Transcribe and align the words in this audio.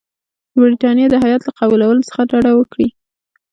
د 0.51 0.53
برټانیې 0.61 1.07
د 1.09 1.15
هیات 1.23 1.41
له 1.47 1.51
قبولولو 1.59 2.01
څخه 2.09 2.21
ډډه 2.29 2.51
وکړه. 2.55 2.87